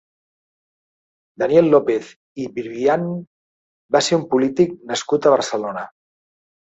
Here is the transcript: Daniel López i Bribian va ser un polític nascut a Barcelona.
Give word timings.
Daniel 1.41 1.67
López 1.75 2.07
i 2.43 2.47
Bribian 2.55 3.03
va 3.97 4.01
ser 4.07 4.19
un 4.21 4.23
polític 4.31 4.73
nascut 4.93 5.29
a 5.29 5.35
Barcelona. 5.35 5.85